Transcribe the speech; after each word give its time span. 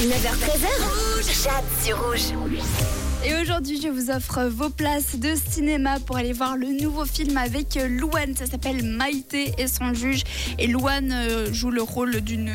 9h13h, 0.00 1.44
Jade 1.44 1.64
sur 1.84 2.04
rouge. 2.04 2.32
Et 3.24 3.40
aujourd'hui, 3.40 3.80
je 3.80 3.88
vous 3.88 4.10
offre 4.10 4.42
vos 4.42 4.68
places 4.68 5.16
de 5.20 5.34
cinéma 5.36 6.00
pour 6.00 6.16
aller 6.16 6.32
voir 6.32 6.56
le 6.56 6.66
nouveau 6.66 7.04
film 7.04 7.36
avec 7.36 7.78
Louane. 7.88 8.34
Ça 8.34 8.46
s'appelle 8.46 8.82
Maïté 8.82 9.52
et 9.56 9.68
son 9.68 9.94
juge. 9.94 10.24
Et 10.58 10.66
Louane 10.66 11.12
euh, 11.12 11.52
joue 11.52 11.70
le 11.70 11.82
rôle 11.82 12.20
d'une 12.22 12.52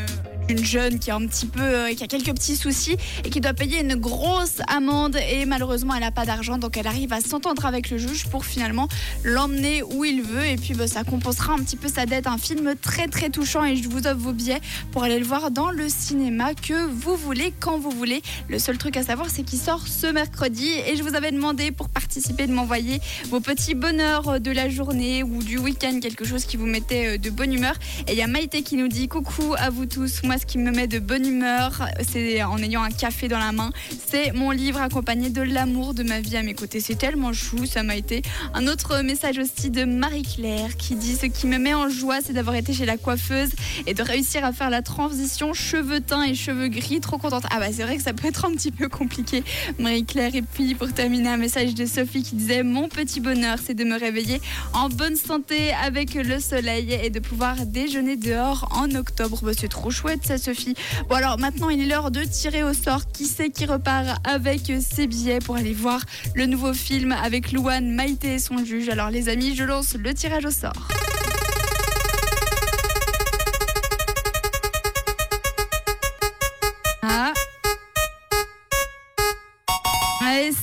une 0.50 0.66
jeune 0.66 1.00
qui 1.00 1.12
a 1.12 1.16
un 1.16 1.26
petit 1.28 1.46
peu, 1.46 1.62
euh, 1.62 1.94
qui 1.94 2.04
a 2.04 2.08
quelques 2.08 2.34
petits 2.34 2.56
soucis 2.56 2.98
et 3.24 3.30
qui 3.30 3.40
doit 3.40 3.54
payer 3.54 3.82
une 3.82 3.96
grosse 3.96 4.62
amende 4.68 5.18
et 5.30 5.46
malheureusement 5.46 5.94
elle 5.94 6.02
n'a 6.02 6.12
pas 6.12 6.26
d'argent 6.26 6.58
donc 6.58 6.76
elle 6.78 6.88
arrive 6.88 7.14
à 7.14 7.22
s'entendre 7.22 7.66
avec 7.66 7.90
le 7.92 7.98
juge 7.98 8.28
pour 8.28 8.46
finalement 8.46 8.88
l'emmener 9.24 9.84
où 9.84 10.06
il 10.06 10.24
veut 10.24 10.46
et 10.46 10.56
puis 10.56 10.74
bah, 10.74 10.88
ça 10.88 11.04
compensera 11.04 11.54
un 11.54 11.60
petit 11.60 11.78
peu 11.78 11.88
sa 11.88 12.06
dette. 12.06 12.28
Un 12.28 12.38
film 12.38 12.74
très 12.82 13.08
très 13.08 13.30
touchant 13.30 13.64
et 13.64 13.76
je 13.76 13.88
vous 13.88 14.08
offre 14.08 14.18
vos 14.18 14.34
billets 14.34 14.62
pour 14.92 15.04
aller 15.04 15.20
le 15.20 15.26
voir 15.26 15.52
dans 15.52 15.70
le 15.70 15.88
cinéma 15.88 16.54
que 16.54 16.88
vous 16.88 17.16
voulez 17.16 17.54
quand 17.60 17.78
vous 17.78 17.92
voulez. 17.92 18.22
Le 18.48 18.60
seul 18.60 18.78
truc 18.78 18.98
à 18.98 19.04
savoir 19.04 19.30
c'est 19.30 19.44
qu'il 19.44 19.60
sort 19.60 19.88
ce 19.88 20.08
mercredi 20.08 20.70
et 20.88 20.96
je 20.96 21.04
vous 21.04 21.16
avais 21.16 21.32
demandé 21.32 21.72
pour 21.72 21.90
participer 21.90 22.48
de 22.48 22.54
m'envoyer 22.54 23.00
vos 23.30 23.40
petits 23.40 23.76
bonheurs 23.76 24.40
de 24.40 24.52
la 24.52 24.70
journée 24.70 25.24
ou 25.24 25.44
du 25.44 25.60
week-end, 25.60 26.00
quelque 26.02 26.26
chose 26.26 26.46
qui 26.46 26.58
vous 26.58 26.66
mettait 26.66 27.16
euh, 27.16 27.18
de 27.18 27.30
bonne 27.30 27.54
humeur. 27.54 27.76
Et 28.08 28.14
il 28.14 28.18
y 28.18 28.22
a 28.22 28.28
Maïté 28.28 28.64
qui 28.64 28.76
nous 28.76 28.88
dit 28.88 29.08
coucou 29.08 29.54
à 29.58 29.70
vous 29.70 29.86
tous. 29.86 30.24
Moi 30.24 30.39
ce 30.40 30.46
qui 30.46 30.58
me 30.58 30.72
met 30.72 30.88
de 30.88 31.00
bonne 31.00 31.26
humeur, 31.26 31.86
c'est 32.08 32.42
en 32.44 32.58
ayant 32.60 32.82
un 32.82 32.92
café 32.92 33.28
dans 33.28 33.40
la 33.40 33.52
main. 33.52 33.72
C'est 34.08 34.32
mon 34.32 34.52
livre 34.52 34.80
accompagné 34.80 35.30
de 35.30 35.42
l'amour 35.42 35.94
de 35.94 36.04
ma 36.04 36.22
vie 36.22 36.38
à 36.38 36.44
mes 36.44 36.54
côtés. 36.54 36.80
C'est 36.80 36.96
tellement 36.96 37.34
chou, 37.34 37.66
ça 37.66 37.84
m'a 37.84 37.96
été. 37.96 38.22
Un 38.54 38.68
autre 38.68 39.02
message 39.02 39.38
aussi 39.38 39.70
de 39.70 39.84
Marie-Claire 39.84 40.78
qui 40.78 40.96
dit 40.96 41.16
Ce 41.16 41.26
qui 41.26 41.46
me 41.46 41.58
met 41.58 41.74
en 41.74 41.90
joie, 41.90 42.20
c'est 42.24 42.34
d'avoir 42.34 42.56
été 42.56 42.74
chez 42.74 42.86
la 42.86 42.98
coiffeuse 42.98 43.52
et 43.86 43.94
de 43.94 44.02
réussir 44.02 44.46
à 44.46 44.54
faire 44.54 44.70
la 44.70 44.82
transition 44.82 45.54
cheveux 45.54 46.00
teints 46.00 46.24
et 46.24 46.36
cheveux 46.36 46.70
gris. 46.70 47.02
Trop 47.02 47.18
contente. 47.18 47.44
Ah 47.52 47.60
bah 47.60 47.68
c'est 47.72 47.84
vrai 47.84 47.98
que 47.98 48.04
ça 48.04 48.14
peut 48.14 48.28
être 48.28 48.46
un 48.46 48.52
petit 48.52 48.72
peu 48.72 48.88
compliqué, 48.88 49.44
Marie-Claire. 49.78 50.36
Et 50.36 50.42
puis 50.42 50.74
pour 50.76 50.92
terminer, 50.94 51.30
un 51.30 51.38
message 51.38 51.76
de 51.76 51.86
Sophie 51.86 52.24
qui 52.24 52.36
disait 52.36 52.64
Mon 52.64 52.88
petit 52.88 53.20
bonheur, 53.20 53.58
c'est 53.64 53.74
de 53.74 53.84
me 53.84 54.00
réveiller 54.00 54.42
en 54.74 54.88
bonne 54.88 55.18
santé 55.18 55.74
avec 55.84 56.14
le 56.14 56.40
soleil 56.40 56.94
et 56.94 57.10
de 57.10 57.20
pouvoir 57.20 57.66
déjeuner 57.66 58.16
dehors 58.16 58.70
en 58.72 58.90
octobre. 58.96 59.40
Bah, 59.44 59.52
c'est 59.58 59.68
trop 59.68 59.92
chouette 59.92 60.29
Sophie. 60.38 60.76
Bon 61.10 61.16
alors 61.16 61.40
maintenant 61.40 61.70
il 61.70 61.82
est 61.82 61.88
l'heure 61.88 62.12
de 62.12 62.24
tirer 62.24 62.64
au 62.64 62.74
sort 62.74 63.12
qui 63.12 63.26
c'est 63.26 63.50
qui 63.50 63.66
repart 63.66 64.20
avec 64.24 64.72
ses 64.82 65.08
billets 65.08 65.40
pour 65.40 65.56
aller 65.56 65.74
voir 65.74 66.02
le 66.36 66.46
nouveau 66.46 66.74
film 66.74 67.12
avec 67.12 67.52
Louane, 67.52 67.92
Maïté 67.92 68.36
et 68.36 68.40
son 68.40 68.64
juge? 68.64 68.90
Alors 68.90 69.10
les 69.10 69.30
amis, 69.30 69.56
je 69.56 69.64
lance 69.64 69.96
le 69.96 70.14
tirage 70.14 70.46
au 70.46 70.52
sort. 70.52 70.88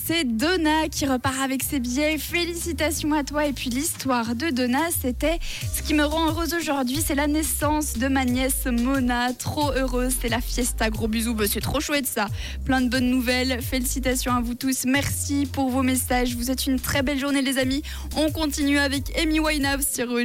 C'est 0.06 0.24
Donna 0.24 0.88
qui 0.88 1.06
repart 1.06 1.38
avec 1.42 1.62
ses 1.62 1.80
billets. 1.80 2.18
Félicitations 2.18 3.12
à 3.12 3.24
toi. 3.24 3.46
Et 3.46 3.52
puis 3.52 3.70
l'histoire 3.70 4.34
de 4.34 4.50
Donna, 4.50 4.90
c'était 5.00 5.38
ce 5.74 5.82
qui 5.82 5.94
me 5.94 6.04
rend 6.04 6.28
heureuse 6.28 6.54
aujourd'hui, 6.54 7.02
c'est 7.04 7.14
la 7.14 7.26
naissance 7.26 7.94
de 7.94 8.06
ma 8.08 8.24
nièce 8.24 8.66
Mona. 8.66 9.32
Trop 9.32 9.72
heureuse, 9.72 10.14
c'est 10.20 10.28
la 10.28 10.40
fiesta. 10.40 10.90
Gros 10.90 11.08
bisous, 11.08 11.34
bah, 11.34 11.44
c'est 11.48 11.60
trop 11.60 11.80
chouette 11.80 12.06
ça. 12.06 12.28
Plein 12.64 12.80
de 12.80 12.88
bonnes 12.88 13.10
nouvelles. 13.10 13.60
Félicitations 13.62 14.32
à 14.32 14.40
vous 14.40 14.54
tous. 14.54 14.84
Merci 14.84 15.48
pour 15.50 15.70
vos 15.70 15.82
messages. 15.82 16.36
Vous 16.36 16.50
êtes 16.50 16.66
une 16.66 16.78
très 16.78 17.02
belle 17.02 17.18
journée 17.18 17.42
les 17.42 17.58
amis. 17.58 17.82
On 18.16 18.30
continue 18.30 18.78
avec 18.78 19.18
Amy 19.18 19.40
Winehouse 19.40 19.86
sur. 19.86 20.16